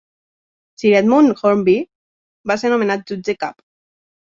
Sir 0.83 0.93
Edmund 0.99 1.35
Hornby 1.43 1.77
va 2.53 2.59
ser 2.65 2.73
nomenat 2.75 3.07
jutge 3.15 3.39
cap. 3.47 3.65